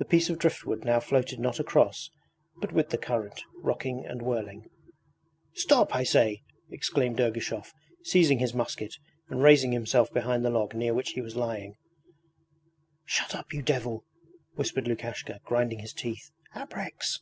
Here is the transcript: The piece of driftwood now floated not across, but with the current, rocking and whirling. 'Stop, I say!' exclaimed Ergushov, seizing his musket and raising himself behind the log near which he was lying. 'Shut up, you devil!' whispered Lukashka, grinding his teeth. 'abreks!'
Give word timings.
The 0.00 0.04
piece 0.04 0.28
of 0.28 0.40
driftwood 0.40 0.84
now 0.84 0.98
floated 0.98 1.38
not 1.38 1.60
across, 1.60 2.10
but 2.56 2.72
with 2.72 2.90
the 2.90 2.98
current, 2.98 3.44
rocking 3.58 4.04
and 4.04 4.20
whirling. 4.20 4.68
'Stop, 5.52 5.94
I 5.94 6.02
say!' 6.02 6.42
exclaimed 6.68 7.20
Ergushov, 7.20 7.72
seizing 8.02 8.40
his 8.40 8.54
musket 8.54 8.96
and 9.28 9.40
raising 9.40 9.70
himself 9.70 10.12
behind 10.12 10.44
the 10.44 10.50
log 10.50 10.74
near 10.74 10.92
which 10.94 11.10
he 11.10 11.20
was 11.20 11.36
lying. 11.36 11.76
'Shut 13.04 13.36
up, 13.36 13.52
you 13.52 13.62
devil!' 13.62 14.02
whispered 14.56 14.88
Lukashka, 14.88 15.38
grinding 15.44 15.78
his 15.78 15.92
teeth. 15.92 16.32
'abreks!' 16.56 17.20